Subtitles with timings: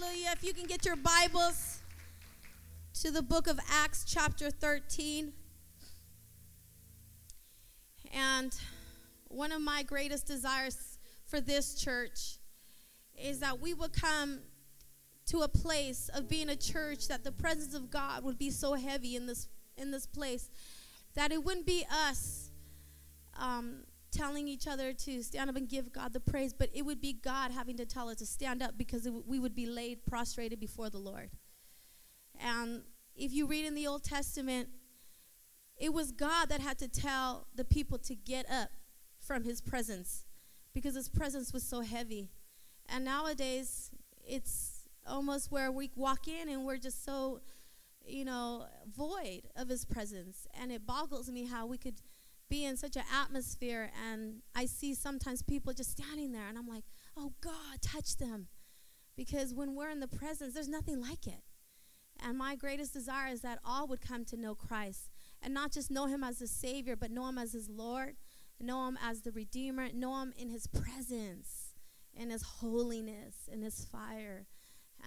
[0.00, 0.30] Hallelujah.
[0.32, 1.80] If you can get your Bibles
[3.02, 5.32] to the book of Acts, chapter 13.
[8.12, 8.54] And
[9.28, 12.38] one of my greatest desires for this church
[13.14, 14.40] is that we would come
[15.26, 18.74] to a place of being a church that the presence of God would be so
[18.74, 20.50] heavy in this in this place
[21.14, 22.50] that it wouldn't be us
[23.38, 27.00] um, telling each other to stand up and give God the praise, but it would
[27.00, 30.04] be God having to tell us to stand up because w- we would be laid
[30.06, 31.30] prostrated before the Lord.
[32.38, 32.82] And
[33.14, 34.68] if you read in the Old Testament,
[35.76, 38.70] it was God that had to tell the people to get up
[39.18, 40.24] from his presence
[40.74, 42.30] because his presence was so heavy.
[42.88, 43.90] And nowadays,
[44.26, 47.40] it's almost where we walk in and we're just so,
[48.04, 50.46] you know, void of his presence.
[50.60, 52.00] And it boggles me how we could
[52.50, 56.66] be in such an atmosphere and I see sometimes people just standing there and I'm
[56.66, 56.84] like,
[57.16, 58.48] oh God, touch them.
[59.16, 61.42] Because when we're in the presence, there's nothing like it.
[62.22, 65.90] And my greatest desire is that all would come to know Christ and not just
[65.90, 68.16] know him as the Savior, but know him as his Lord,
[68.60, 71.74] know him as the Redeemer, know him in his presence,
[72.12, 74.46] in his holiness, in his fire.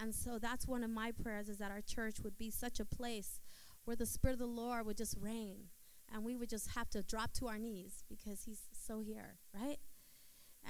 [0.00, 2.84] And so that's one of my prayers is that our church would be such a
[2.84, 3.40] place
[3.84, 5.68] where the Spirit of the Lord would just reign
[6.14, 9.78] and we would just have to drop to our knees because he's so here, right?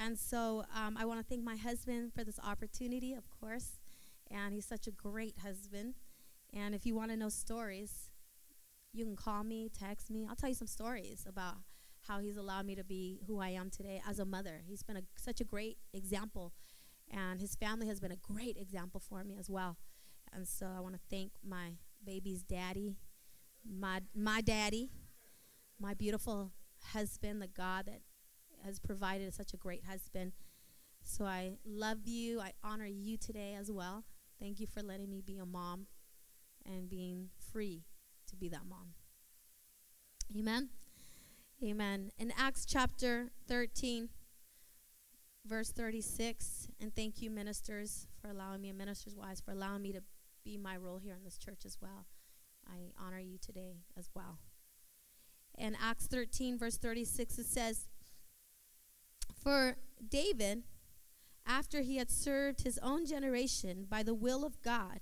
[0.00, 3.78] And so um, I want to thank my husband for this opportunity, of course.
[4.30, 5.94] And he's such a great husband.
[6.52, 8.10] And if you want to know stories,
[8.92, 10.26] you can call me, text me.
[10.28, 11.56] I'll tell you some stories about
[12.08, 14.62] how he's allowed me to be who I am today as a mother.
[14.66, 16.54] He's been a, such a great example.
[17.10, 19.76] And his family has been a great example for me as well.
[20.32, 21.72] And so I want to thank my
[22.04, 22.96] baby's daddy,
[23.64, 24.90] my, my daddy,
[25.84, 26.50] my beautiful
[26.94, 28.00] husband, the God that
[28.64, 30.32] has provided such a great husband.
[31.02, 32.40] So I love you.
[32.40, 34.04] I honor you today as well.
[34.40, 35.86] Thank you for letting me be a mom
[36.64, 37.82] and being free
[38.28, 38.94] to be that mom.
[40.34, 40.70] Amen.
[41.62, 42.10] Amen.
[42.18, 44.08] In Acts chapter 13,
[45.44, 49.92] verse 36, and thank you, ministers, for allowing me, and ministers' wives, for allowing me
[49.92, 50.00] to
[50.46, 52.06] be my role here in this church as well.
[52.66, 54.38] I honor you today as well.
[55.56, 57.86] In Acts 13, verse 36, it says,
[59.34, 59.76] For
[60.06, 60.64] David,
[61.46, 65.00] after he had served his own generation by the will of God,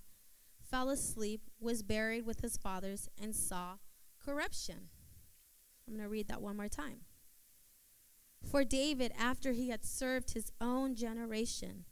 [0.70, 3.76] fell asleep, was buried with his fathers, and saw
[4.24, 4.88] corruption.
[5.86, 7.00] I'm going to read that one more time.
[8.50, 11.84] For David, after he had served his own generation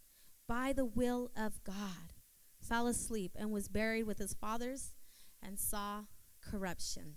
[0.47, 2.15] by the will of God,
[2.60, 4.94] fell asleep and was buried with his fathers
[5.43, 6.04] and saw
[6.41, 7.16] corruption.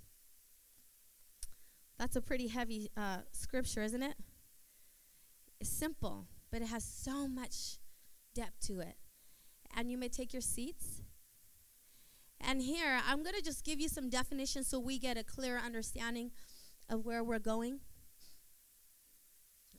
[1.98, 4.16] That's a pretty heavy uh, scripture, isn't it?
[5.60, 7.78] It's simple, but it has so much
[8.34, 8.96] depth to it.
[9.76, 11.02] And you may take your seats.
[12.42, 15.58] And here, I'm going to just give you some definitions so we get a clear
[15.58, 16.32] understanding
[16.90, 17.80] of where we're going.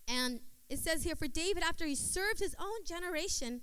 [0.08, 3.60] And it says here for David, after he served his own generation,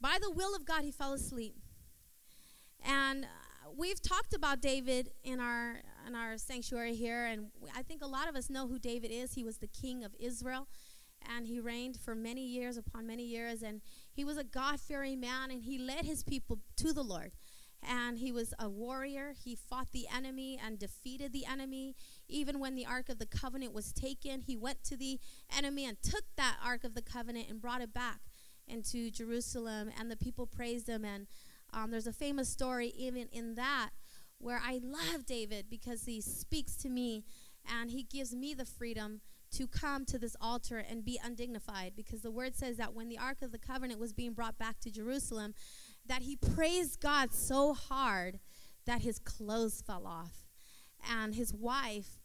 [0.00, 1.56] by the will of God, he fell asleep.
[2.84, 7.46] And uh, we've talked about David in our in our sanctuary here, and
[7.76, 9.34] I think a lot of us know who David is.
[9.34, 10.68] He was the king of Israel,
[11.28, 13.80] and he reigned for many years upon many years, and
[14.12, 17.32] he was a God fearing man, and he led his people to the Lord.
[17.84, 19.32] And he was a warrior.
[19.42, 21.96] He fought the enemy and defeated the enemy.
[22.28, 25.18] Even when the Ark of the Covenant was taken, he went to the
[25.56, 28.20] enemy and took that Ark of the Covenant and brought it back
[28.68, 29.90] into Jerusalem.
[29.98, 31.04] And the people praised him.
[31.04, 31.26] And
[31.72, 33.90] um, there's a famous story even in that
[34.42, 37.24] where I love David because he speaks to me
[37.70, 39.20] and he gives me the freedom
[39.52, 43.18] to come to this altar and be undignified because the word says that when the
[43.18, 45.54] ark of the covenant was being brought back to Jerusalem
[46.06, 48.40] that he praised God so hard
[48.86, 50.46] that his clothes fell off
[51.08, 52.18] and his wife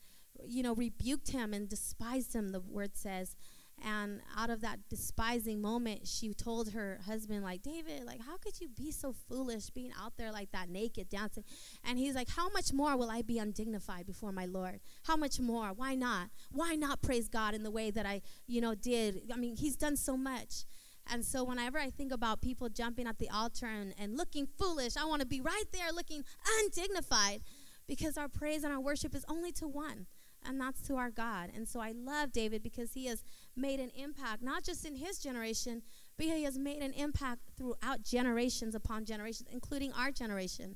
[0.46, 3.36] you know rebuked him and despised him the word says
[3.84, 8.60] and out of that despising moment she told her husband like david like how could
[8.60, 11.44] you be so foolish being out there like that naked dancing?
[11.84, 14.80] And he's like how much more will i be undignified before my lord?
[15.04, 15.68] How much more?
[15.68, 16.30] Why not?
[16.52, 19.22] Why not praise god in the way that i you know did?
[19.34, 20.66] I mean he's done so much.
[21.10, 24.98] And so whenever i think about people jumping at the altar and, and looking foolish
[24.98, 26.24] i want to be right there looking
[26.60, 27.42] undignified
[27.88, 30.08] because our praise and our worship is only to one
[30.46, 31.52] and that's to our God.
[31.56, 33.24] And so I love David because he has
[33.56, 35.82] made an impact, not just in his generation,
[36.18, 40.76] but he has made an impact throughout generations upon generations, including our generation.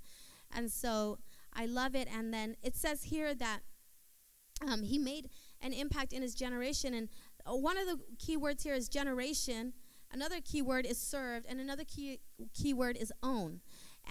[0.55, 1.19] And so
[1.53, 2.07] I love it.
[2.13, 3.59] And then it says here that
[4.67, 5.29] um, he made
[5.61, 6.93] an impact in his generation.
[6.93, 7.09] And
[7.45, 9.73] one of the key words here is generation.
[10.13, 12.19] Another key word is served, and another key,
[12.53, 13.61] key word is own.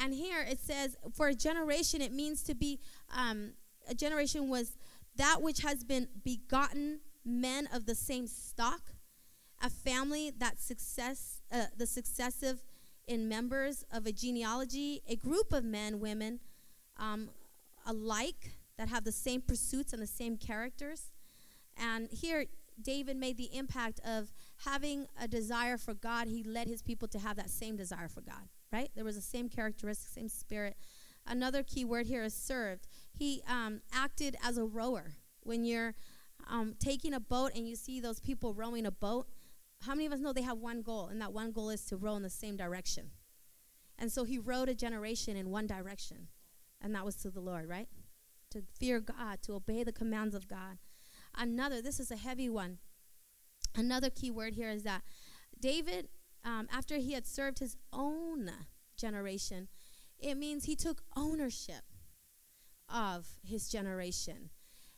[0.00, 2.80] And here it says, for a generation, it means to be,
[3.14, 3.52] um,
[3.88, 4.78] a generation was
[5.16, 8.92] that which has been begotten men of the same stock,
[9.62, 12.62] a family that success, uh, the successive
[13.06, 16.40] in members of a genealogy, a group of men, women,
[16.96, 17.28] um,
[17.86, 21.10] alike that have the same pursuits and the same characters.
[21.76, 22.46] And here,
[22.80, 24.32] David made the impact of
[24.64, 26.28] having a desire for God.
[26.28, 28.90] He led his people to have that same desire for God, right?
[28.94, 30.76] There was the same characteristic, same spirit.
[31.26, 32.86] Another key word here is served.
[33.12, 35.12] He um, acted as a rower.
[35.42, 35.94] When you're
[36.48, 39.26] um, taking a boat and you see those people rowing a boat,
[39.82, 41.96] how many of us know they have one goal, and that one goal is to
[41.96, 43.10] row in the same direction?
[43.98, 46.28] And so he rowed a generation in one direction,
[46.80, 47.88] and that was to the Lord, right?
[48.50, 50.78] To fear God, to obey the commands of God.
[51.36, 52.78] Another, this is a heavy one.
[53.74, 55.02] Another key word here is that
[55.58, 56.08] David,
[56.44, 58.50] um, after he had served his own
[58.96, 59.68] generation,
[60.18, 61.84] it means he took ownership
[62.92, 64.50] of his generation.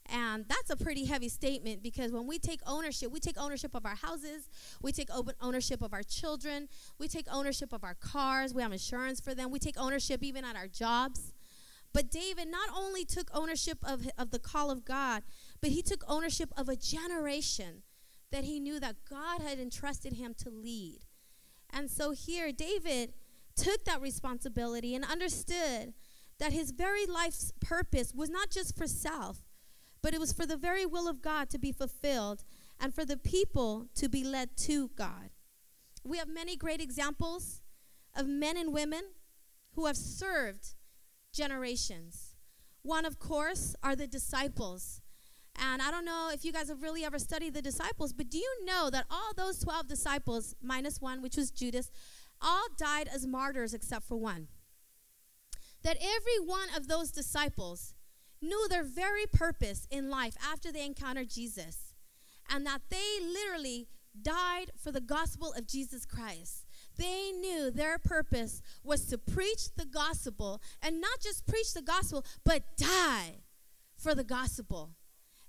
[0.07, 3.87] And that's a pretty heavy statement because when we take ownership, we take ownership of
[3.87, 4.49] our houses,
[4.83, 5.09] we take
[5.41, 6.69] ownership of our children,
[6.99, 10.45] we take ownership of our cars, we have insurance for them, we take ownership even
[10.45, 11.33] at our jobs.
[11.93, 15.23] But David not only took ownership of, of the call of God,
[15.61, 17.83] but he took ownership of a generation
[18.33, 21.01] that he knew that God had entrusted him to lead.
[21.71, 23.13] And so here, David
[23.55, 25.93] took that responsibility and understood
[26.39, 29.39] that his very life's purpose was not just for self,
[30.03, 32.45] but it was for the very will of God to be fulfilled
[32.81, 35.31] and for the people to be led to God.
[36.05, 37.63] We have many great examples
[38.15, 39.03] of men and women
[39.75, 40.75] who have served
[41.33, 42.35] generations.
[42.83, 45.01] One, of course, are the disciples.
[45.61, 48.39] And I don't know if you guys have really ever studied the disciples, but do
[48.39, 51.91] you know that all those 12 disciples, minus one, which was Judas,
[52.41, 54.49] all died as martyrs except for one?
[55.83, 57.95] That every one of those disciples
[58.41, 61.95] knew their very purpose in life after they encountered Jesus,
[62.49, 63.89] and that they literally
[64.21, 66.67] died for the gospel of Jesus Christ.
[66.97, 72.25] They knew their purpose was to preach the gospel, and not just preach the gospel,
[72.45, 73.45] but die
[73.97, 74.91] for the gospel.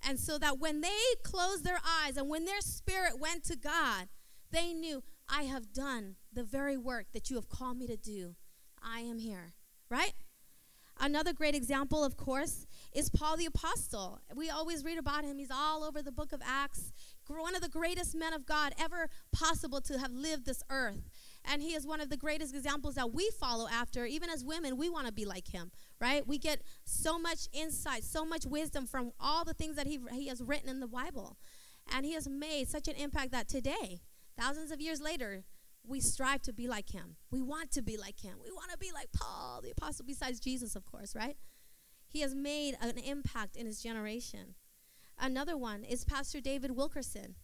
[0.05, 0.89] And so that when they
[1.23, 4.07] closed their eyes and when their spirit went to God,
[4.51, 8.35] they knew, I have done the very work that you have called me to do.
[8.81, 9.53] I am here,
[9.93, 10.13] right?
[10.99, 14.19] Another great example, of course, is Paul the Apostle.
[14.35, 15.37] We always read about him.
[15.37, 16.91] He's all over the book of Acts,
[17.27, 21.09] one of the greatest men of God ever possible to have lived this earth.
[21.45, 24.05] And he is one of the greatest examples that we follow after.
[24.05, 26.27] Even as women, we want to be like him, right?
[26.27, 30.27] We get so much insight, so much wisdom from all the things that he, he
[30.27, 31.37] has written in the Bible.
[31.91, 34.01] And he has made such an impact that today,
[34.39, 35.43] thousands of years later,
[35.85, 37.17] we strive to be like him.
[37.29, 38.37] We want to be like him.
[38.43, 41.35] We want to be like Paul, the apostle, besides Jesus, of course, right?
[42.07, 44.55] He has made an impact in his generation.
[45.19, 47.35] Another one is Pastor David Wilkerson.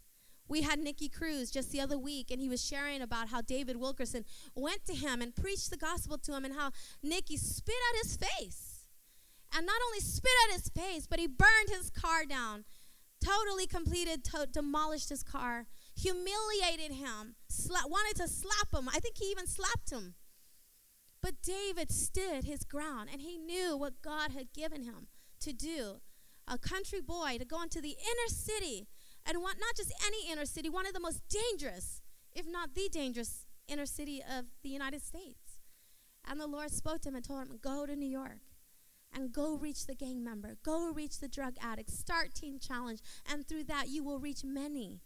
[0.47, 3.77] We had Nicky Cruz just the other week, and he was sharing about how David
[3.77, 4.25] Wilkerson
[4.55, 6.71] went to him and preached the gospel to him, and how
[7.03, 8.85] Nicky spit at his face.
[9.55, 12.65] And not only spit at his face, but he burned his car down,
[13.23, 15.67] totally completed, to- demolished his car,
[15.99, 18.87] humiliated him, sla- wanted to slap him.
[18.89, 20.15] I think he even slapped him.
[21.21, 25.07] But David stood his ground and he knew what God had given him
[25.41, 26.01] to do.
[26.47, 28.87] A country boy to go into the inner city
[29.25, 32.01] and want, not just any inner city, one of the most dangerous,
[32.33, 35.59] if not the dangerous inner city of the United States.
[36.27, 38.39] And the Lord spoke to him and told him, Go to New York
[39.13, 43.47] and go reach the gang member, go reach the drug addict, start Teen Challenge, and
[43.47, 45.01] through that you will reach many.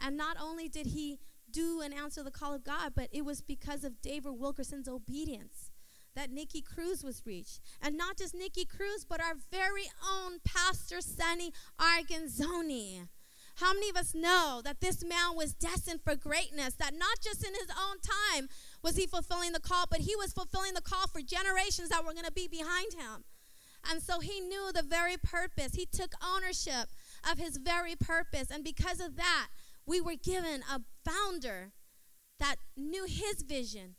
[0.00, 1.18] And not only did he
[1.50, 5.70] do and answer the call of God, but it was because of David Wilkerson's obedience
[6.14, 7.60] that Nicky Cruz was reached.
[7.80, 13.08] And not just Nicky Cruz, but our very own Pastor Sonny Arguinzoni.
[13.56, 16.74] How many of us know that this man was destined for greatness?
[16.74, 18.48] That not just in his own time
[18.82, 22.12] was he fulfilling the call, but he was fulfilling the call for generations that were
[22.12, 23.24] going to be behind him.
[23.90, 25.74] And so he knew the very purpose.
[25.74, 26.88] He took ownership
[27.30, 28.50] of his very purpose.
[28.50, 29.48] And because of that,
[29.86, 31.72] we were given a founder
[32.38, 33.94] that knew his vision.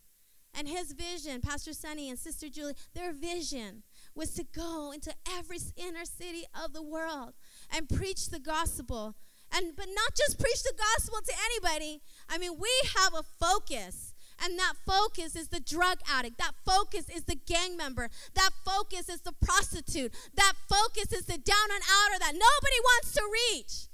[0.53, 3.83] And his vision, Pastor Sonny and Sister Julie, their vision
[4.15, 7.33] was to go into every inner city of the world
[7.71, 9.15] and preach the gospel.
[9.51, 12.01] And but not just preach the gospel to anybody.
[12.27, 14.13] I mean, we have a focus.
[14.43, 16.37] And that focus is the drug addict.
[16.37, 18.09] That focus is the gang member.
[18.35, 20.13] That focus is the prostitute.
[20.35, 23.21] That focus is the down and outer that nobody wants to
[23.53, 23.87] reach.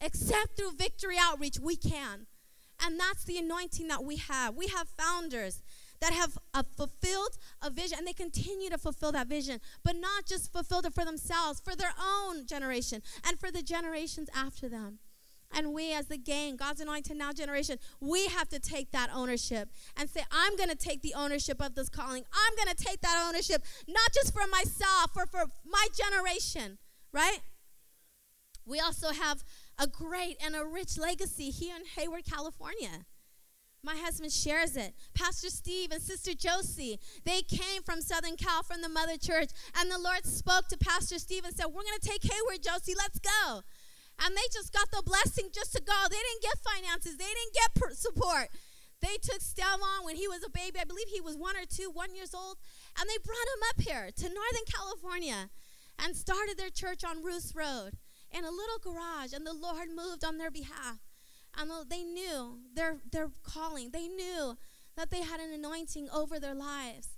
[0.00, 2.26] Except through victory outreach, we can.
[2.84, 4.54] And that's the anointing that we have.
[4.54, 5.62] We have founders
[6.00, 10.26] that have uh, fulfilled a vision and they continue to fulfill that vision, but not
[10.26, 14.98] just fulfilled it for themselves, for their own generation and for the generations after them.
[15.54, 19.70] And we, as the gang, God's anointed now generation, we have to take that ownership
[19.96, 22.24] and say, I'm going to take the ownership of this calling.
[22.32, 26.78] I'm going to take that ownership, not just for myself, or for my generation,
[27.12, 27.38] right?
[28.66, 29.44] We also have
[29.78, 33.06] a great and a rich legacy here in Hayward, California.
[33.82, 34.94] My husband shares it.
[35.14, 39.90] Pastor Steve and Sister Josie, they came from Southern Cal from the Mother Church, and
[39.90, 43.20] the Lord spoke to Pastor Steve and said, We're going to take Hayward, Josie, let's
[43.20, 43.62] go.
[44.24, 45.94] And they just got the blessing just to go.
[46.10, 48.48] They didn't get finances, they didn't get support.
[49.02, 50.80] They took Stelvon when he was a baby.
[50.80, 52.56] I believe he was one or two, one years old.
[52.98, 55.50] And they brought him up here to Northern California
[55.98, 57.92] and started their church on Ruth Road
[58.36, 59.32] in a little garage.
[59.32, 60.98] And the Lord moved on their behalf.
[61.56, 63.90] And they knew their, their calling.
[63.90, 64.56] They knew
[64.96, 67.16] that they had an anointing over their lives.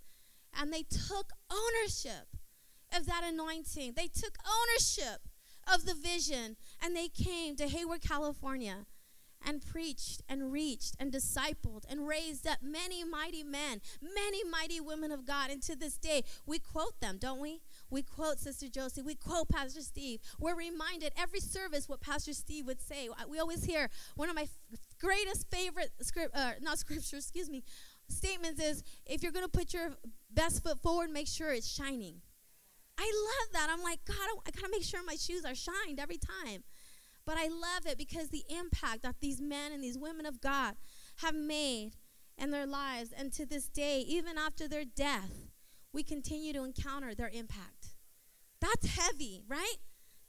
[0.58, 2.36] And they took ownership
[2.96, 3.94] of that anointing.
[3.96, 5.28] They took ownership
[5.72, 6.56] of the vision.
[6.82, 8.86] And they came to Hayward, California
[9.46, 15.12] and preached and reached and discipled and raised up many mighty men, many mighty women
[15.12, 15.50] of God.
[15.50, 17.60] And to this day, we quote them, don't we?
[17.90, 19.02] We quote Sister Josie.
[19.02, 20.20] We quote Pastor Steve.
[20.38, 23.08] We're reminded every service what Pastor Steve would say.
[23.28, 27.62] We always hear one of my f- greatest favorite script, uh, not scripture, excuse me,
[28.08, 29.90] statements is if you're going to put your
[30.30, 32.20] best foot forward, make sure it's shining.
[32.98, 33.68] I love that.
[33.70, 34.16] I'm like, God,
[34.46, 36.64] I gotta make sure my shoes are shined every time.
[37.24, 40.74] But I love it because the impact that these men and these women of God
[41.18, 41.92] have made
[42.36, 45.48] in their lives, and to this day, even after their death,
[45.92, 47.77] we continue to encounter their impact.
[48.60, 49.76] That's heavy, right?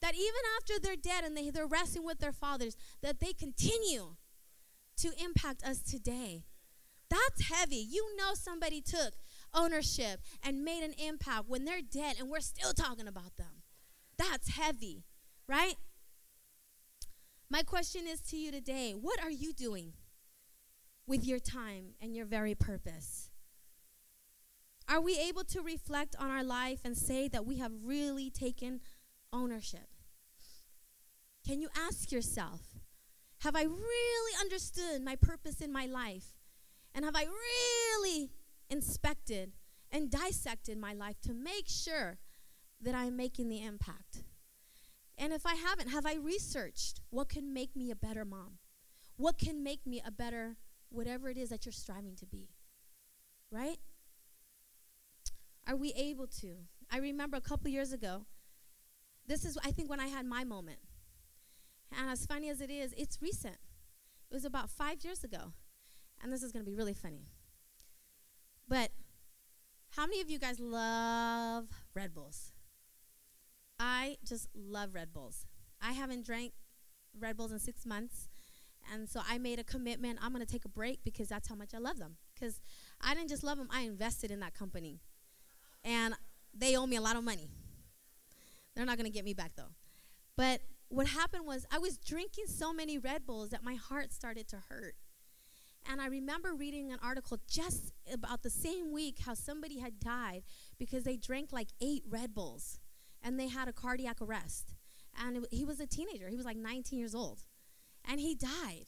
[0.01, 4.15] That even after they're dead and they, they're resting with their fathers, that they continue
[4.97, 6.43] to impact us today.
[7.09, 7.77] That's heavy.
[7.77, 9.13] You know somebody took
[9.53, 13.63] ownership and made an impact when they're dead and we're still talking about them.
[14.17, 15.05] That's heavy,
[15.47, 15.75] right?
[17.49, 19.93] My question is to you today what are you doing
[21.07, 23.28] with your time and your very purpose?
[24.89, 28.81] Are we able to reflect on our life and say that we have really taken
[29.31, 29.87] ownership?
[31.45, 32.61] Can you ask yourself,
[33.41, 36.33] have I really understood my purpose in my life?
[36.95, 38.31] And have I really
[38.67, 39.53] inspected
[39.91, 42.17] and dissected my life to make sure
[42.81, 44.23] that I'm making the impact?
[45.19, 48.57] And if I haven't, have I researched what can make me a better mom?
[49.17, 50.55] What can make me a better
[50.89, 52.49] whatever it is that you're striving to be?
[53.51, 53.77] Right?
[55.69, 56.55] Are we able to?
[56.91, 58.25] I remember a couple years ago,
[59.27, 60.79] this is, I think, when I had my moment.
[61.95, 63.57] And as funny as it is, it's recent.
[64.31, 65.53] It was about five years ago.
[66.23, 67.27] And this is going to be really funny.
[68.67, 68.89] But
[69.91, 72.51] how many of you guys love Red Bulls?
[73.79, 75.45] I just love Red Bulls.
[75.79, 76.53] I haven't drank
[77.17, 78.27] Red Bulls in six months.
[78.91, 80.17] And so I made a commitment.
[80.19, 82.17] I'm going to take a break because that's how much I love them.
[82.33, 82.59] Because
[82.99, 85.01] I didn't just love them, I invested in that company.
[85.83, 86.13] And
[86.53, 87.49] they owe me a lot of money.
[88.75, 89.73] They're not going to get me back though.
[90.35, 94.47] But what happened was I was drinking so many Red Bulls that my heart started
[94.49, 94.95] to hurt.
[95.89, 100.43] And I remember reading an article just about the same week how somebody had died
[100.77, 102.79] because they drank like eight Red Bulls
[103.23, 104.73] and they had a cardiac arrest.
[105.21, 107.43] And he was a teenager, he was like 19 years old.
[108.05, 108.85] And he died.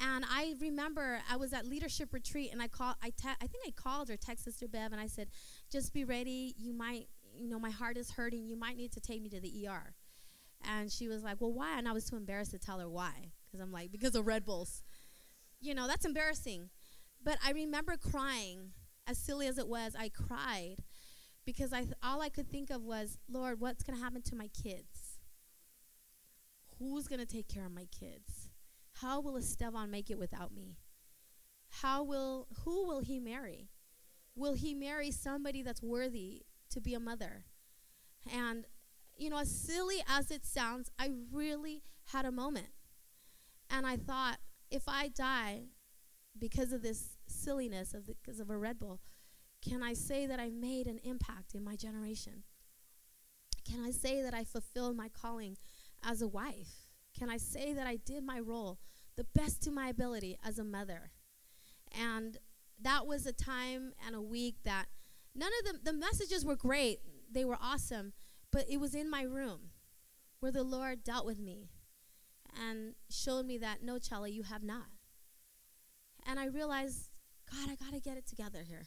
[0.00, 3.64] And I remember I was at leadership retreat and I called I, te- I think
[3.66, 5.28] I called or texted Sister Bev and I said,
[5.70, 6.54] just be ready.
[6.58, 8.46] You might, you know, my heart is hurting.
[8.46, 9.94] You might need to take me to the ER.
[10.64, 11.78] And she was like, well, why?
[11.78, 13.32] And I was too embarrassed to tell her why.
[13.46, 14.82] Because I'm like, because of Red Bulls
[15.60, 16.70] you know, that's embarrassing.
[17.22, 18.72] But I remember crying,
[19.06, 20.76] as silly as it was, I cried
[21.44, 24.36] because I th- all I could think of was, Lord, what's going to happen to
[24.36, 25.18] my kids?
[26.78, 28.41] Who's going to take care of my kids?
[29.02, 30.76] How will Esteban make it without me?
[31.80, 33.68] How will who will he marry?
[34.36, 37.44] Will he marry somebody that's worthy to be a mother?
[38.32, 38.64] And
[39.16, 41.82] you know, as silly as it sounds, I really
[42.12, 42.68] had a moment.
[43.68, 44.38] And I thought,
[44.70, 45.64] if I die
[46.38, 49.00] because of this silliness of the, because of a Red Bull,
[49.66, 52.44] can I say that I made an impact in my generation?
[53.68, 55.56] Can I say that I fulfilled my calling
[56.04, 56.88] as a wife?
[57.18, 58.78] Can I say that I did my role
[59.16, 61.10] the best to my ability as a mother?
[61.98, 62.38] And
[62.80, 64.86] that was a time and a week that
[65.34, 67.00] none of the, the messages were great,
[67.30, 68.12] they were awesome,
[68.50, 69.70] but it was in my room
[70.40, 71.70] where the Lord dealt with me
[72.60, 74.86] and showed me that no, Charlie, you have not.
[76.26, 77.10] And I realized,
[77.50, 78.86] God, I got to get it together here.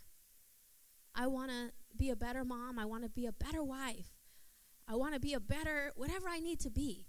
[1.15, 2.77] I want to be a better mom.
[2.77, 4.11] I want to be a better wife.
[4.87, 7.07] I want to be a better, whatever I need to be.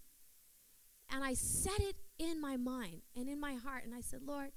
[1.11, 3.85] And I set it in my mind and in my heart.
[3.85, 4.51] And I said, Lord,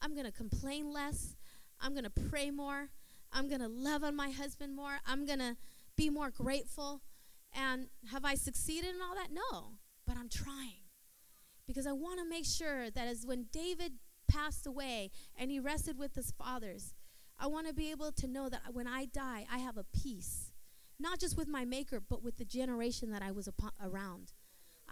[0.00, 1.36] I'm going to complain less.
[1.80, 2.90] I'm going to pray more.
[3.32, 4.98] I'm going to love on my husband more.
[5.06, 5.56] I'm going to
[5.96, 7.02] be more grateful.
[7.54, 9.28] And have I succeeded in all that?
[9.32, 9.74] No,
[10.06, 10.82] but I'm trying.
[11.66, 13.92] Because I want to make sure that as when David
[14.28, 16.94] passed away and he rested with his fathers,
[17.38, 20.52] I want to be able to know that when I die, I have a peace,
[20.98, 23.48] not just with my maker, but with the generation that I was
[23.82, 24.32] around.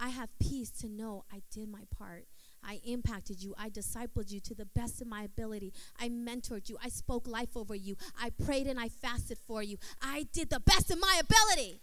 [0.01, 2.25] I have peace to know I did my part.
[2.63, 3.53] I impacted you.
[3.55, 5.73] I discipled you to the best of my ability.
[5.99, 6.77] I mentored you.
[6.83, 7.95] I spoke life over you.
[8.19, 9.77] I prayed and I fasted for you.
[10.01, 11.81] I did the best of my ability.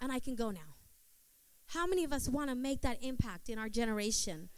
[0.00, 0.76] And I can go now.
[1.66, 4.48] How many of us want to make that impact in our generation?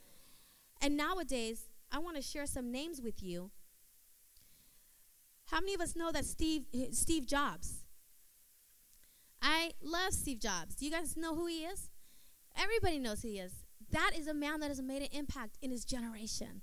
[0.81, 3.51] And nowadays, I want to share some names with you.
[5.47, 7.83] How many of us know that Steve Steve Jobs?
[9.43, 10.77] I love Steve Jobs.
[10.77, 11.91] Do you guys know who he is?
[12.57, 13.53] Everybody knows he is.
[13.91, 16.63] That is a man that has made an impact in his generation.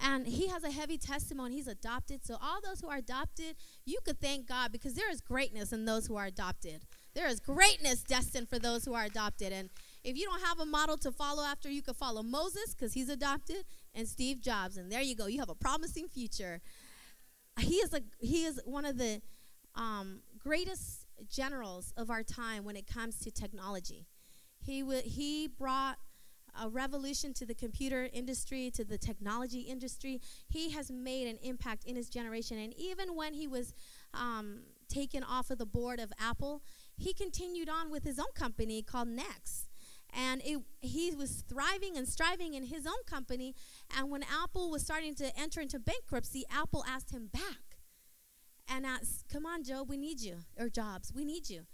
[0.00, 1.56] And he has a heavy testimony.
[1.56, 2.24] He's adopted.
[2.24, 5.84] So, all those who are adopted, you could thank God because there is greatness in
[5.84, 6.82] those who are adopted.
[7.14, 9.52] There is greatness destined for those who are adopted.
[9.52, 9.70] And
[10.04, 13.08] if you don't have a model to follow after, you could follow Moses because he's
[13.08, 13.64] adopted
[13.94, 14.76] and Steve Jobs.
[14.76, 15.26] And there you go.
[15.26, 16.60] You have a promising future.
[17.58, 19.20] He is, a, he is one of the
[19.74, 24.06] um, greatest generals of our time when it comes to technology.
[24.68, 25.96] He, w- he brought
[26.60, 30.20] a revolution to the computer industry, to the technology industry.
[30.46, 32.58] He has made an impact in his generation.
[32.58, 33.74] And even when he was
[34.12, 36.62] um, taken off of the board of Apple,
[36.98, 39.68] he continued on with his own company called NeXT.
[40.14, 43.54] And it, he was thriving and striving in his own company.
[43.96, 47.78] And when Apple was starting to enter into bankruptcy, Apple asked him back
[48.68, 51.66] and asked, Come on, Joe, we need you, or Jobs, we need you.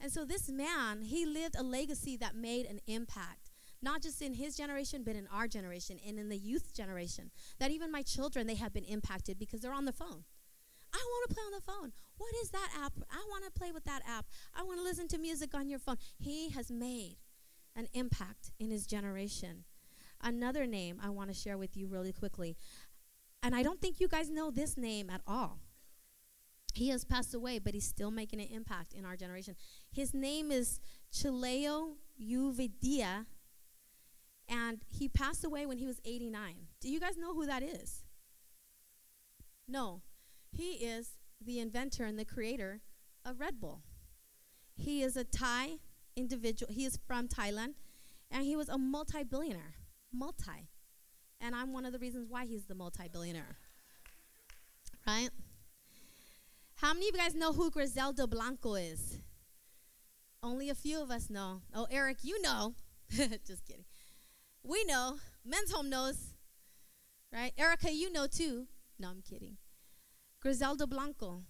[0.00, 3.48] And so this man, he lived a legacy that made an impact
[3.80, 7.30] not just in his generation, but in our generation and in the youth generation.
[7.58, 10.24] That even my children, they have been impacted because they're on the phone.
[10.92, 11.92] I want to play on the phone.
[12.16, 12.92] What is that app?
[13.10, 14.26] I want to play with that app.
[14.54, 15.96] I want to listen to music on your phone.
[16.18, 17.18] He has made
[17.76, 19.64] an impact in his generation.
[20.20, 22.56] Another name I want to share with you really quickly.
[23.42, 25.60] And I don't think you guys know this name at all.
[26.74, 29.56] He has passed away, but he's still making an impact in our generation.
[29.90, 30.80] His name is
[31.12, 33.26] Chaleo Yoovidhya
[34.48, 36.54] and he passed away when he was 89.
[36.80, 38.04] Do you guys know who that is?
[39.66, 40.02] No.
[40.50, 42.80] He is the inventor and the creator
[43.24, 43.82] of Red Bull.
[44.74, 45.78] He is a Thai
[46.16, 46.72] individual.
[46.72, 47.74] He is from Thailand,
[48.30, 49.74] and he was a multi billionaire.
[50.12, 50.68] Multi.
[51.40, 53.58] And I'm one of the reasons why he's the multi billionaire.
[55.06, 55.30] Right?
[56.76, 59.18] How many of you guys know who Griselda Blanco is?
[60.42, 61.62] Only a few of us know.
[61.74, 62.74] Oh, Eric, you know.
[63.10, 63.84] Just kidding.
[64.62, 65.16] We know.
[65.44, 66.34] Men's Home knows.
[67.32, 67.52] Right?
[67.58, 68.66] Erica, you know too.
[68.98, 69.56] No, I'm kidding.
[70.40, 71.42] Griselda Blanco.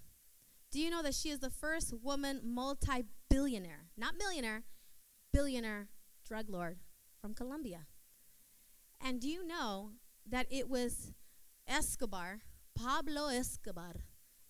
[0.71, 4.65] Do you know that she is the first woman multi billionaire, not millionaire,
[5.33, 5.89] billionaire
[6.27, 6.79] drug lord
[7.21, 7.87] from Colombia?
[9.01, 9.93] And do you know
[10.29, 11.13] that it was
[11.67, 12.41] Escobar,
[12.75, 13.97] Pablo Escobar?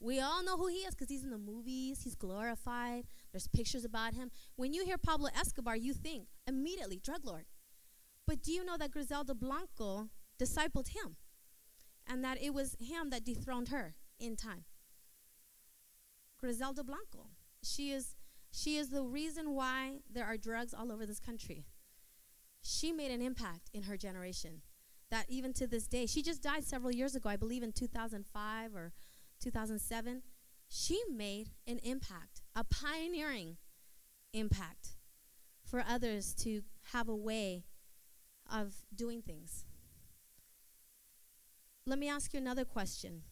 [0.00, 3.84] We all know who he is because he's in the movies, he's glorified, there's pictures
[3.84, 4.30] about him.
[4.56, 7.44] When you hear Pablo Escobar, you think immediately drug lord.
[8.26, 11.16] But do you know that Griselda Blanco discipled him?
[12.06, 14.64] And that it was him that dethroned her in time.
[16.38, 17.30] Griselda Blanco.
[17.62, 18.16] She is
[18.50, 21.66] she is the reason why there are drugs all over this country.
[22.62, 24.62] She made an impact in her generation.
[25.10, 28.74] That even to this day, she just died several years ago, I believe in 2005
[28.74, 28.92] or
[29.40, 30.22] 2007.
[30.68, 33.56] She made an impact, a pioneering
[34.32, 34.96] impact
[35.62, 37.62] for others to have a way
[38.52, 39.64] of doing things.
[41.86, 43.22] Let me ask you another question.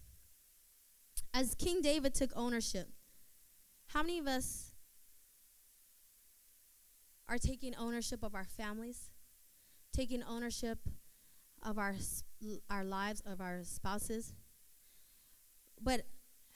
[1.34, 2.88] As King David took ownership,
[3.88, 4.72] how many of us
[7.28, 9.10] are taking ownership of our families,
[9.92, 10.78] taking ownership
[11.64, 11.96] of our
[12.70, 14.34] our lives, of our spouses?
[15.80, 16.02] But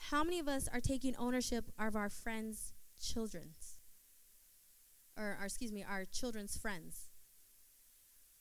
[0.09, 3.79] how many of us are taking ownership of our friends' children's?
[5.17, 7.11] Or, or excuse me, our children's friends?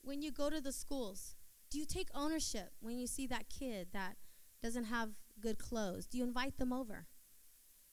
[0.01, 1.35] when you go to the schools,
[1.69, 4.15] do you take ownership when you see that kid that
[4.61, 6.07] doesn't have good clothes?
[6.07, 7.05] Do you invite them over?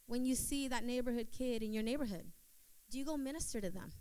[0.06, 2.32] When you see that neighborhood kid in your neighborhood,
[2.90, 3.92] do you go minister to them?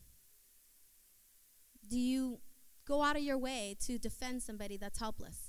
[1.90, 2.40] Do you
[2.88, 5.45] go out of your way to defend somebody that's helpless?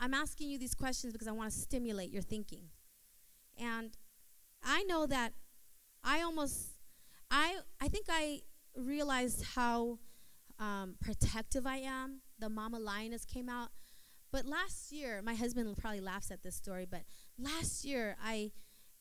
[0.00, 2.70] I'm asking you these questions because I want to stimulate your thinking.
[3.60, 3.96] And
[4.64, 5.34] I know that
[6.02, 6.70] I almost,
[7.30, 8.40] I, I think I
[8.74, 9.98] realized how
[10.58, 12.22] um, protective I am.
[12.38, 13.68] The mama lioness came out.
[14.32, 17.02] But last year, my husband probably laughs at this story, but
[17.38, 18.52] last year I,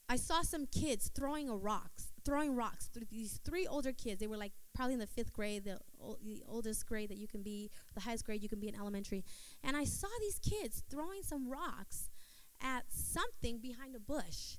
[0.10, 2.88] I saw some kids throwing a rocks, throwing rocks.
[2.88, 5.80] Through these three older kids, they were like probably in the fifth grade, the,
[6.24, 9.24] the oldest grade that you can be, the highest grade you can be in elementary.
[9.64, 12.10] And I saw these kids throwing some rocks
[12.62, 14.58] at something behind a bush.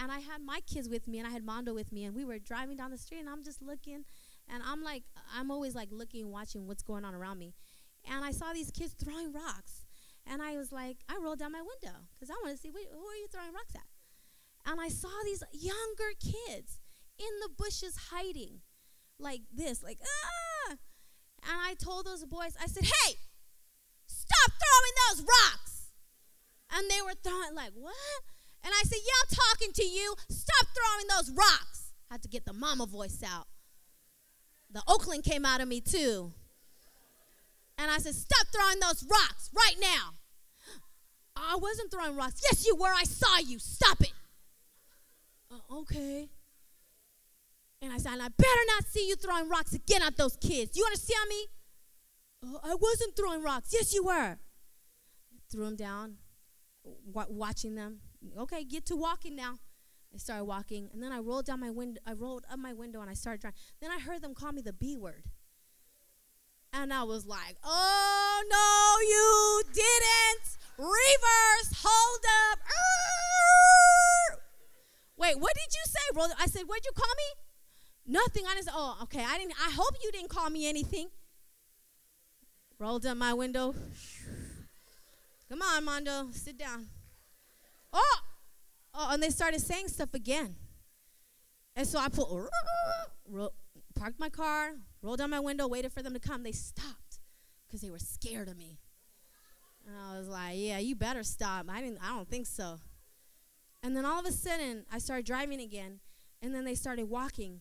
[0.00, 2.24] And I had my kids with me, and I had Mondo with me, and we
[2.24, 4.04] were driving down the street, and I'm just looking,
[4.48, 5.02] and I'm like,
[5.34, 7.54] I'm always like looking, watching what's going on around me.
[8.08, 9.86] And I saw these kids throwing rocks.
[10.30, 12.76] And I was like, I rolled down my window because I want to see who
[12.76, 14.70] are you throwing rocks at?
[14.70, 16.80] And I saw these younger kids
[17.18, 18.60] in the bushes hiding
[19.18, 20.70] like this, like, ah.
[20.70, 23.14] And I told those boys, I said, hey,
[24.06, 25.90] stop throwing those rocks.
[26.72, 27.94] And they were throwing, like, what?
[28.64, 30.14] And I said, yeah, I'm talking to you.
[30.28, 31.92] Stop throwing those rocks.
[32.10, 33.46] I had to get the mama voice out.
[34.70, 36.32] The Oakland came out of me too.
[37.78, 40.14] And I said, Stop throwing those rocks right now.
[41.36, 42.40] I wasn't throwing rocks.
[42.42, 42.92] Yes, you were.
[42.92, 43.58] I saw you.
[43.58, 44.12] Stop it.
[45.50, 46.28] Uh, okay.
[47.80, 50.76] And I said, I better not see you throwing rocks again at those kids.
[50.76, 51.46] You understand me?
[52.44, 53.70] Uh, I wasn't throwing rocks.
[53.72, 54.38] Yes, you were.
[55.50, 56.16] Threw them down,
[56.84, 58.00] watching them.
[58.36, 59.58] Okay, get to walking now.
[60.12, 62.00] I started walking, and then I rolled down my window.
[62.06, 63.58] I rolled up my window, and I started driving.
[63.80, 65.24] Then I heard them call me the B word.
[66.72, 70.58] And I was like, oh, no, you didn't.
[70.78, 72.58] Reverse, hold up.
[75.16, 76.34] Wait, what did you say?
[76.38, 77.47] I said, what'd you call me?
[78.10, 78.44] Nothing.
[78.48, 79.22] I didn't oh, okay.
[79.22, 79.52] I didn't.
[79.60, 81.08] I hope you didn't call me anything.
[82.78, 83.74] Rolled up my window.
[85.48, 86.86] Come on, Mondo, sit down.
[87.92, 88.18] Oh,
[88.94, 90.56] oh, and they started saying stuff again.
[91.74, 92.48] And so I pulled,
[93.94, 96.42] parked my car, rolled down my window, waited for them to come.
[96.42, 97.18] They stopped
[97.66, 98.78] because they were scared of me.
[99.86, 101.66] And I was like, yeah, you better stop.
[101.68, 102.78] I didn't I don't think so.
[103.82, 106.00] And then all of a sudden, I started driving again,
[106.42, 107.60] and then they started walking.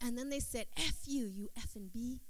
[0.00, 2.20] And then they said, F you, you F and B.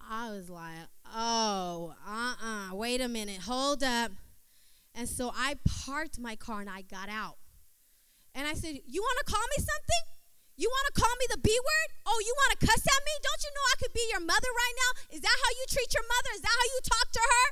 [0.00, 4.10] I was like, oh, uh-uh, wait a minute, hold up.
[4.94, 7.38] And so I parked my car and I got out.
[8.34, 10.04] And I said, you want to call me something?
[10.56, 11.88] You want to call me the B word?
[12.04, 13.14] Oh, you want to cuss at me?
[13.22, 15.16] Don't you know I could be your mother right now?
[15.16, 16.30] Is that how you treat your mother?
[16.34, 17.46] Is that how you talk to her?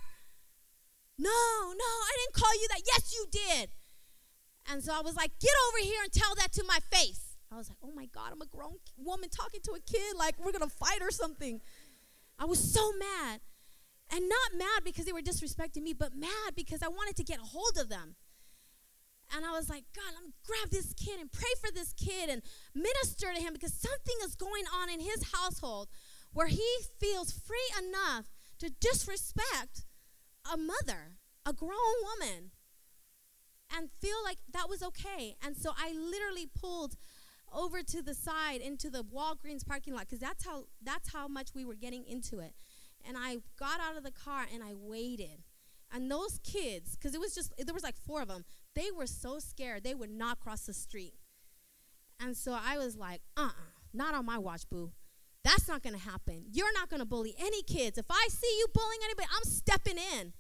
[1.17, 2.83] No, no, I didn't call you that.
[2.87, 3.71] Yes, you did.
[4.71, 7.30] And so I was like, get over here and tell that to my face.
[7.53, 10.39] I was like, oh my God, I'm a grown woman talking to a kid like
[10.39, 11.61] we're going to fight or something.
[12.39, 13.41] I was so mad.
[14.13, 17.39] And not mad because they were disrespecting me, but mad because I wanted to get
[17.39, 18.17] a hold of them.
[19.35, 22.29] And I was like, God, let me grab this kid and pray for this kid
[22.29, 22.43] and
[22.75, 25.89] minister to him because something is going on in his household
[26.33, 26.67] where he
[27.01, 28.27] feels free enough
[28.59, 29.85] to disrespect
[30.53, 31.71] a mother, a grown
[32.03, 32.51] woman,
[33.75, 35.37] and feel like that was okay.
[35.43, 36.97] And so I literally pulled
[37.53, 41.51] over to the side into the Walgreens parking lot because that's how that's how much
[41.55, 42.55] we were getting into it.
[43.07, 45.43] And I got out of the car and I waited.
[45.93, 49.07] And those kids, because it was just there was like four of them, they were
[49.07, 51.15] so scared they would not cross the street.
[52.21, 53.51] And so I was like, uh uh
[53.93, 54.93] not on my watch, boo.
[55.43, 56.45] That's not gonna happen.
[56.53, 57.99] You're not gonna bully any kids.
[57.99, 60.33] If I see you bullying anybody, I'm stepping in.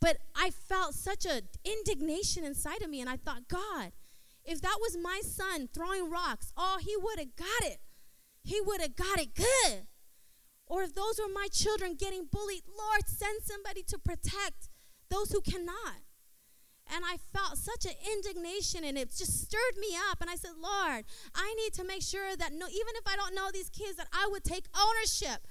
[0.00, 3.92] But I felt such a indignation inside of me, and I thought, God,
[4.48, 7.80] if that was my son throwing rocks, oh, he would have got it.
[8.42, 9.86] He would have got it good.
[10.66, 14.70] Or if those were my children getting bullied, Lord, send somebody to protect
[15.10, 16.00] those who cannot.
[16.90, 20.22] And I felt such an indignation and it just stirred me up.
[20.22, 23.34] And I said, Lord, I need to make sure that no, even if I don't
[23.34, 25.46] know these kids, that I would take ownership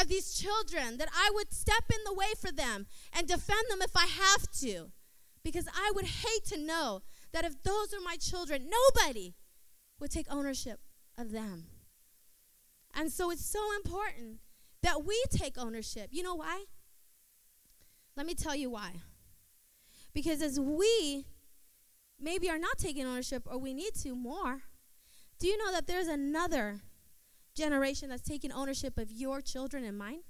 [0.00, 3.82] of these children, that I would step in the way for them and defend them
[3.82, 4.90] if I have to.
[5.44, 9.34] Because I would hate to know that if those are my children, nobody
[9.98, 10.80] would take ownership
[11.16, 11.66] of them.
[12.94, 14.38] And so it's so important
[14.82, 16.08] that we take ownership.
[16.10, 16.64] You know why?
[18.16, 19.02] Let me tell you why.
[20.12, 21.26] Because as we
[22.18, 24.62] maybe are not taking ownership or we need to more,
[25.38, 26.80] do you know that there's another
[27.54, 30.20] generation that's taking ownership of your children and mine?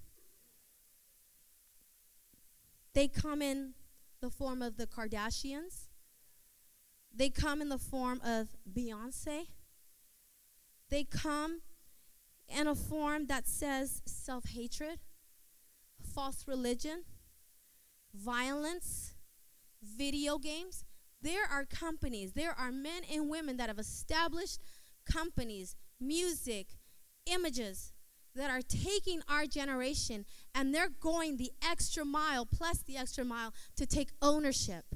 [2.93, 3.75] They come in
[4.21, 5.89] the form of the Kardashians.
[7.15, 9.47] They come in the form of Beyonce.
[10.89, 11.61] They come
[12.49, 14.99] in a form that says self hatred,
[16.15, 17.05] false religion,
[18.15, 19.15] violence,
[19.83, 20.85] video games.
[21.23, 24.61] There are companies, there are men and women that have established
[25.05, 26.69] companies, music,
[27.27, 27.93] images
[28.35, 33.53] that are taking our generation and they're going the extra mile plus the extra mile
[33.77, 34.95] to take ownership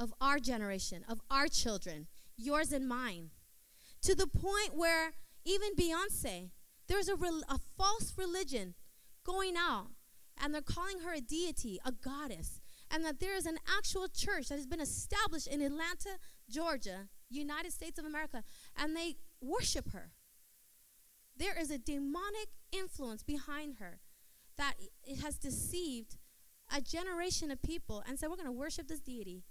[0.00, 3.30] of our generation, of our children, yours and mine.
[4.02, 5.12] To the point where
[5.44, 6.50] even Beyonce,
[6.88, 8.74] there's a, a false religion
[9.24, 9.88] going out
[10.42, 12.60] and they're calling her a deity, a goddess,
[12.90, 16.16] and that there is an actual church that has been established in Atlanta,
[16.48, 18.42] Georgia, United States of America,
[18.76, 20.12] and they worship her.
[21.36, 24.00] There is a demonic influence behind her
[24.56, 26.16] that it has deceived
[26.74, 29.44] a generation of people and said, We're going to worship this deity.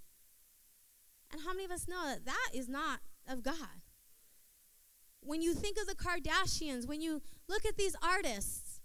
[1.32, 3.82] And how many of us know that that is not of God?
[5.20, 8.80] When you think of the Kardashians, when you look at these artists,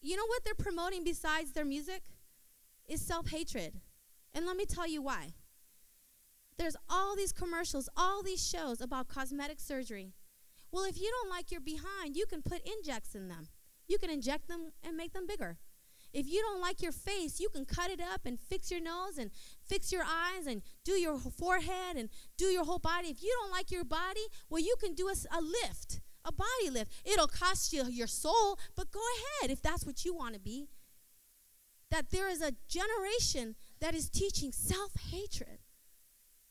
[0.00, 2.02] you know what they're promoting besides their music?
[2.88, 3.80] Is self hatred.
[4.34, 5.34] And let me tell you why.
[6.56, 10.14] There's all these commercials, all these shows about cosmetic surgery.
[10.72, 13.48] Well, if you don't like your behind, you can put injects in them.
[13.86, 15.58] You can inject them and make them bigger.
[16.12, 19.18] If you don't like your face, you can cut it up and fix your nose
[19.18, 19.30] and
[19.68, 23.08] fix your eyes and do your forehead and do your whole body.
[23.08, 26.70] If you don't like your body, well, you can do a, a lift, a body
[26.70, 26.92] lift.
[27.04, 29.00] It'll cost you your soul, but go
[29.40, 30.68] ahead if that's what you want to be.
[31.90, 35.60] That there is a generation that is teaching self hatred.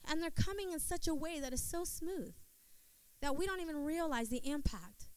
[0.10, 2.34] And they're coming in such a way that is so smooth
[3.21, 5.10] that we don't even realize the impact.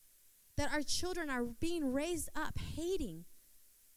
[0.57, 3.25] That our children are being raised up hating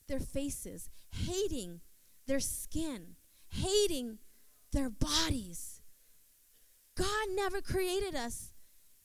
[0.07, 1.81] their faces, hating
[2.27, 3.15] their skin,
[3.53, 4.19] hating
[4.71, 5.81] their bodies.
[6.95, 8.51] God never created us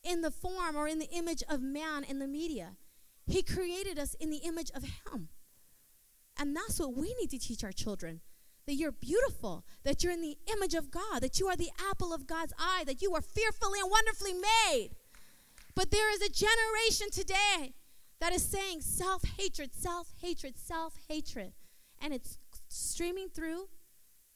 [0.03, 2.77] in the form or in the image of man in the media.
[3.27, 5.29] He created us in the image of Him.
[6.39, 8.21] And that's what we need to teach our children
[8.67, 12.13] that you're beautiful, that you're in the image of God, that you are the apple
[12.13, 14.91] of God's eye, that you are fearfully and wonderfully made.
[15.75, 17.73] But there is a generation today
[18.21, 21.53] that is saying self hatred, self hatred, self hatred.
[22.01, 23.69] And it's streaming through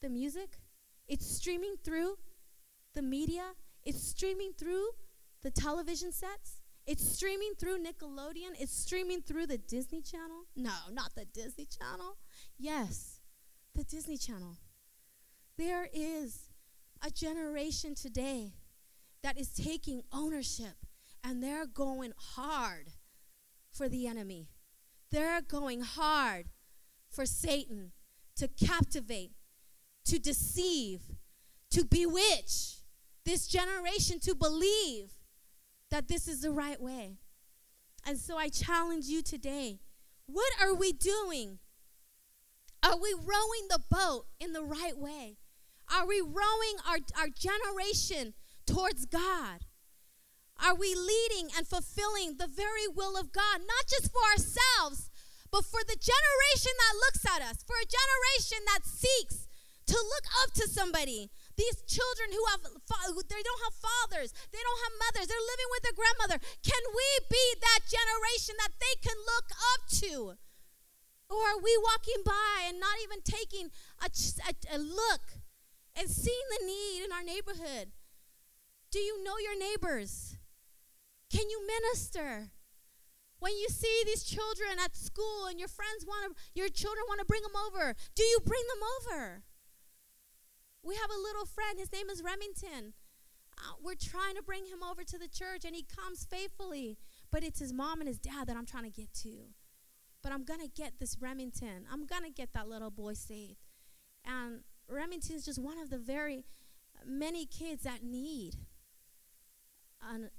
[0.03, 0.59] the music,
[1.07, 2.17] it's streaming through
[2.93, 4.89] the media, it's streaming through
[5.41, 6.59] the television sets.
[6.85, 8.59] It's streaming through Nickelodeon.
[8.59, 10.43] It's streaming through the Disney Channel.
[10.55, 12.17] No, not the Disney Channel.
[12.57, 13.21] Yes,
[13.73, 14.57] the Disney Channel.
[15.57, 16.49] There is
[17.01, 18.53] a generation today
[19.21, 20.75] that is taking ownership
[21.23, 22.89] and they're going hard
[23.71, 24.49] for the enemy.
[25.09, 26.47] They're going hard
[27.09, 27.93] for Satan
[28.35, 29.31] to captivate,
[30.05, 31.01] to deceive,
[31.71, 32.81] to bewitch
[33.25, 35.13] this generation to believe
[35.91, 37.17] that this is the right way.
[38.05, 39.79] And so I challenge you today
[40.25, 41.59] what are we doing?
[42.81, 45.37] Are we rowing the boat in the right way?
[45.93, 48.33] Are we rowing our, our generation
[48.65, 49.65] towards God?
[50.63, 55.09] Are we leading and fulfilling the very will of God, not just for ourselves,
[55.51, 59.42] but for the generation that looks at us, for a generation that seeks
[59.87, 61.29] to look up to somebody?
[61.55, 65.83] These children who have they don't have fathers, they don't have mothers, they're living with
[65.83, 66.39] their grandmother.
[66.63, 70.13] Can we be that generation that they can look up to?
[71.29, 73.69] Or are we walking by and not even taking
[74.01, 74.09] a,
[74.49, 75.41] a, a look
[75.95, 77.91] and seeing the need in our neighborhood?
[78.91, 80.37] Do you know your neighbors?
[81.31, 82.51] Can you minister?
[83.39, 87.19] When you see these children at school and your friends want to, your children want
[87.19, 89.43] to bring them over, do you bring them over?
[90.83, 92.93] We have a little friend, his name is Remington.
[93.57, 96.97] Uh, we're trying to bring him over to the church and he comes faithfully,
[97.31, 99.53] but it's his mom and his dad that I'm trying to get to.
[100.21, 101.85] But I'm going to get this Remington.
[101.91, 103.59] I'm going to get that little boy saved.
[104.25, 106.45] And Remington is just one of the very
[107.05, 108.55] many kids that need
[110.01, 110.31] an,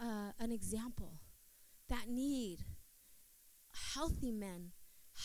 [0.00, 1.14] uh, an example
[1.88, 2.64] that need
[3.94, 4.72] healthy men,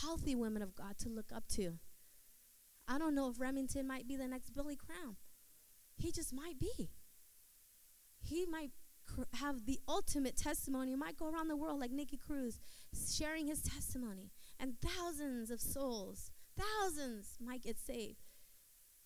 [0.02, 1.80] healthy women of God to look up to.
[2.88, 5.16] I don't know if Remington might be the next Billy Crown.
[5.98, 6.90] He just might be.
[8.22, 8.72] He might
[9.08, 10.92] cr- have the ultimate testimony.
[10.92, 12.60] He might go around the world like Nicky Cruz,
[13.18, 18.24] sharing his testimony, and thousands of souls, thousands might get saved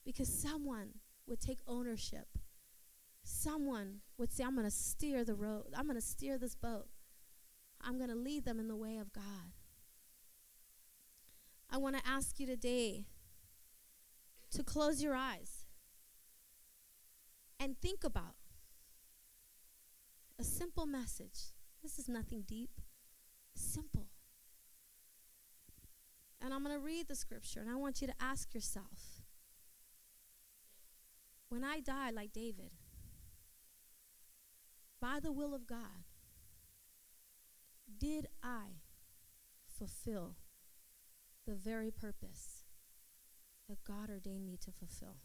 [0.06, 2.28] because someone would take ownership
[3.30, 6.88] someone would say, I'm going to steer the road, I'm going to steer this boat,
[7.82, 9.54] I'm going to lead them in the way of God.
[11.70, 13.06] I want to ask you today
[14.52, 15.66] to close your eyes
[17.60, 18.36] and think about
[20.40, 21.54] a simple message.
[21.84, 22.82] This is nothing deep,
[23.54, 24.08] simple.
[26.42, 29.22] And I'm going to read the scripture, and I want you to ask yourself
[31.50, 32.74] when I die like David,
[35.02, 36.06] by the will of God,
[37.98, 38.82] did I
[39.68, 40.36] fulfill
[41.48, 42.59] the very purpose
[43.70, 45.18] that God ordained me to fulfill?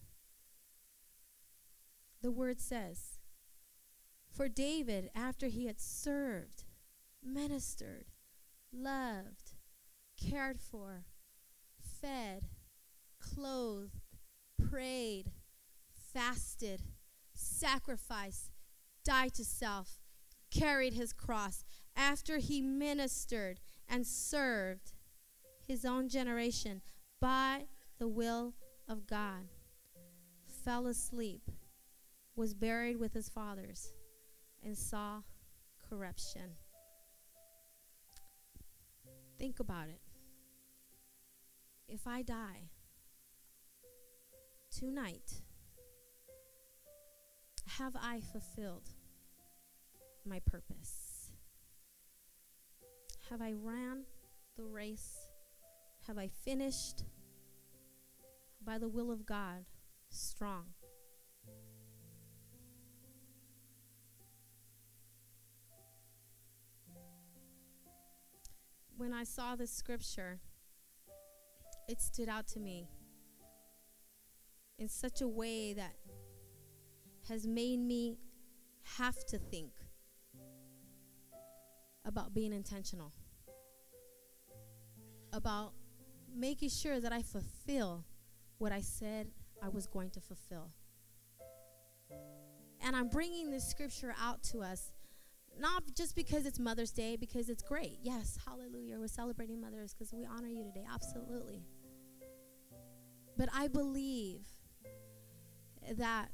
[2.22, 3.18] The word says,
[4.30, 6.64] For David, after he had served,
[7.22, 8.06] ministered,
[8.72, 9.54] loved,
[10.18, 11.04] cared for,
[12.00, 12.44] fed,
[13.18, 14.00] clothed,
[14.58, 15.32] prayed,
[16.12, 16.82] fasted,
[17.34, 18.50] sacrificed,
[19.04, 19.98] died to self,
[20.50, 21.64] carried his cross,
[21.96, 24.92] after he ministered and served
[25.66, 26.82] his own generation
[27.20, 27.64] by
[27.98, 28.54] the will
[28.88, 29.48] of God,
[30.64, 31.42] fell asleep,
[32.36, 33.92] was buried with his fathers,
[34.62, 35.20] and saw
[35.88, 36.56] corruption.
[39.38, 40.00] Think about it.
[41.88, 42.70] If I die
[44.70, 45.42] tonight,
[47.78, 48.88] have I fulfilled
[50.26, 51.30] my purpose?
[53.30, 54.04] Have I ran
[54.56, 55.28] the race?
[56.06, 57.04] Have I finished
[58.64, 59.64] by the will of God
[60.08, 60.66] strong?
[68.96, 70.40] When I saw this scripture,
[71.88, 72.88] it stood out to me
[74.78, 75.94] in such a way that
[77.28, 78.18] has made me
[78.96, 79.72] have to think
[82.04, 83.12] about being intentional,
[85.32, 85.72] about
[86.34, 88.04] making sure that I fulfill
[88.64, 89.26] what I said
[89.62, 90.70] I was going to fulfill.
[92.80, 94.90] And I'm bringing this scripture out to us,
[95.60, 97.98] not just because it's Mother's Day, because it's great.
[98.02, 98.98] Yes, hallelujah.
[98.98, 100.86] We're celebrating mothers because we honor you today.
[100.90, 101.60] Absolutely.
[103.36, 104.46] But I believe
[105.98, 106.28] that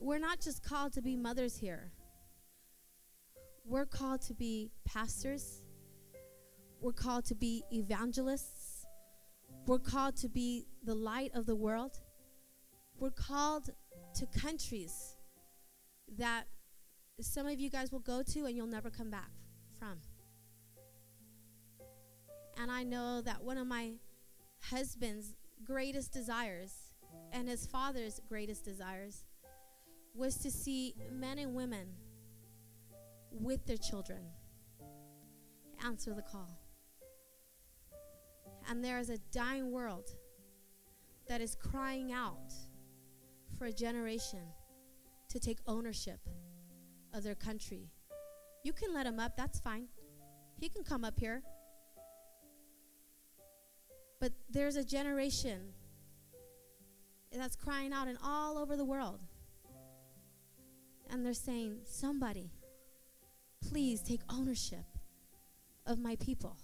[0.00, 1.92] we're not just called to be mothers here,
[3.64, 5.62] we're called to be pastors,
[6.80, 8.59] we're called to be evangelists,
[9.66, 12.00] we're called to be the light of the world,
[12.98, 13.70] we're called
[14.14, 15.16] to countries
[16.18, 16.44] that
[17.20, 19.30] some of you guys will go to and you'll never come back
[19.78, 19.98] from.
[22.60, 23.92] And I know that one of my
[24.62, 26.72] husband's greatest desires
[27.32, 29.24] and his father's greatest desires
[30.14, 31.86] was to see men and women
[33.32, 34.20] with their children
[35.84, 36.59] answer the call.
[38.70, 40.14] And there is a dying world
[41.26, 42.52] that is crying out
[43.58, 44.38] for a generation
[45.28, 46.20] to take ownership
[47.12, 47.90] of their country.
[48.62, 49.88] You can let him up, that's fine.
[50.60, 51.42] He can come up here.
[54.20, 55.72] But there's a generation
[57.32, 59.18] that's crying out and all over the world.
[61.10, 62.52] And they're saying, somebody,
[63.68, 64.84] please take ownership
[65.86, 66.56] of my people.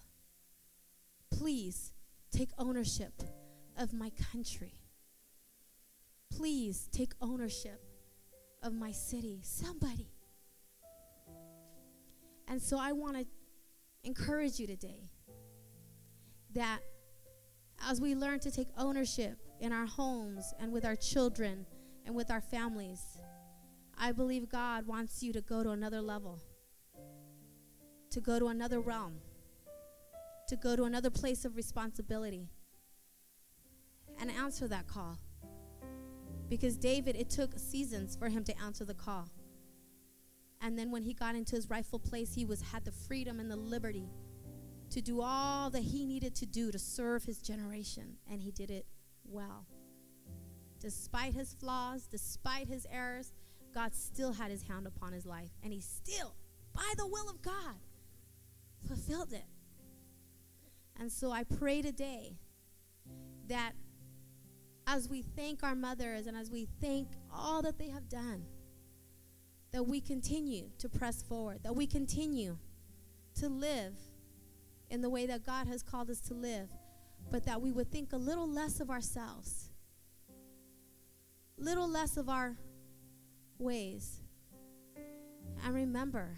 [1.32, 1.94] Please
[2.36, 3.22] take ownership
[3.78, 4.74] of my country.
[6.30, 7.80] Please take ownership
[8.62, 9.40] of my city.
[9.42, 10.10] Somebody.
[12.46, 13.24] And so I want to
[14.04, 15.08] encourage you today
[16.52, 16.80] that
[17.88, 21.64] as we learn to take ownership in our homes and with our children
[22.04, 23.00] and with our families,
[23.96, 26.38] I believe God wants you to go to another level,
[28.10, 29.20] to go to another realm,
[30.48, 32.48] to go to another place of responsibility
[34.20, 35.18] and answer that call.
[36.48, 39.28] Because David, it took seasons for him to answer the call.
[40.60, 43.50] And then when he got into his rightful place, he was had the freedom and
[43.50, 44.08] the liberty
[44.90, 48.70] to do all that he needed to do to serve his generation, and he did
[48.70, 48.86] it
[49.24, 49.66] well.
[50.78, 53.32] Despite his flaws, despite his errors,
[53.74, 56.34] God still had his hand upon his life, and he still,
[56.72, 57.74] by the will of God,
[58.86, 59.44] fulfilled it.
[60.98, 62.36] And so I pray today
[63.48, 63.72] that
[64.86, 68.44] as we thank our mothers and as we thank all that they have done,
[69.72, 72.56] that we continue to press forward, that we continue
[73.34, 73.94] to live
[74.90, 76.70] in the way that God has called us to live,
[77.30, 79.70] but that we would think a little less of ourselves,
[81.58, 82.56] little less of our
[83.58, 84.20] ways,
[85.64, 86.36] and remember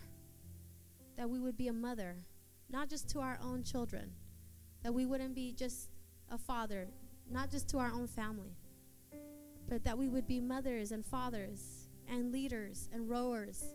[1.17, 2.17] that we would be a mother,
[2.71, 4.13] not just to our own children,
[4.83, 5.91] that we wouldn't be just
[6.31, 6.89] a father,
[7.31, 8.57] not just to our own family,
[9.68, 13.74] but that we would be mothers and fathers and leaders and rowers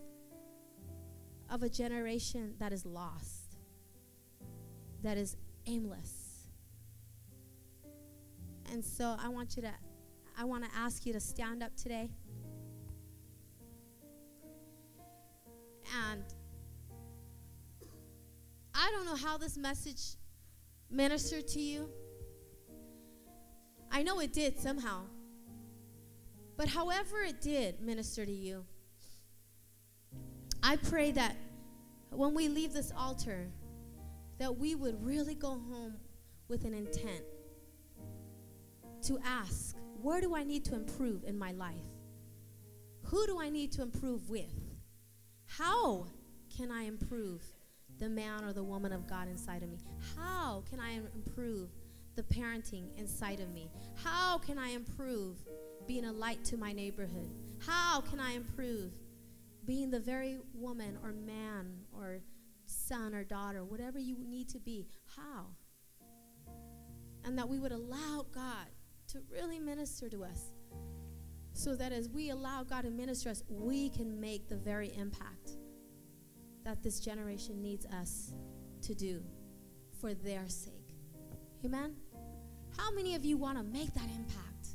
[1.49, 3.43] of a generation that is lost
[5.03, 5.35] that is
[5.67, 6.47] aimless.
[8.71, 9.71] And so I want you to
[10.35, 12.09] I want to ask you to stand up today.
[16.09, 16.23] And
[18.73, 20.15] I don't know how this message
[20.89, 21.89] ministered to you.
[23.91, 25.05] I know it did somehow.
[26.55, 28.65] But however it did minister to you,
[30.61, 31.35] I pray that
[32.11, 33.49] when we leave this altar,
[34.37, 35.95] that we would really go home
[36.47, 37.23] with an intent
[39.03, 41.73] to ask, where do I need to improve in my life?
[43.03, 44.53] Who do I need to improve with?
[45.45, 46.07] How
[46.55, 47.41] can I improve
[48.03, 49.77] the man or the woman of God inside of me?
[50.17, 51.69] How can I improve
[52.15, 53.71] the parenting inside of me?
[53.95, 55.37] How can I improve
[55.87, 57.31] being a light to my neighborhood?
[57.65, 58.91] How can I improve
[59.65, 62.19] being the very woman or man or
[62.65, 64.85] son or daughter, whatever you need to be?
[65.15, 65.45] How?
[67.23, 68.67] And that we would allow God
[69.13, 70.51] to really minister to us
[71.53, 75.51] so that as we allow God to minister us, we can make the very impact
[76.63, 78.33] that this generation needs us
[78.81, 79.21] to do
[79.99, 80.95] for their sake.
[81.65, 81.95] Amen?
[82.77, 84.67] How many of you want to make that impact?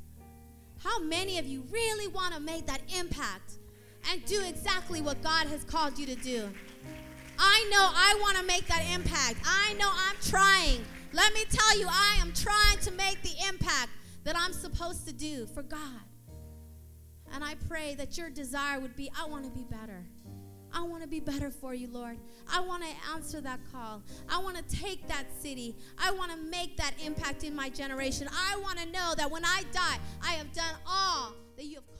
[0.81, 3.59] How many of you really want to make that impact
[4.09, 6.49] and do exactly what God has called you to do?
[7.37, 9.39] I know I want to make that impact.
[9.45, 10.85] I know I'm trying.
[11.13, 13.89] Let me tell you, I am trying to make the impact
[14.23, 16.01] that I'm supposed to do for God.
[17.33, 20.05] And I pray that your desire would be I want to be better.
[20.73, 22.17] I want to be better for you, Lord.
[22.51, 24.03] I want to answer that call.
[24.29, 25.75] I want to take that city.
[25.97, 28.27] I want to make that impact in my generation.
[28.31, 31.98] I want to know that when I die, I have done all that you have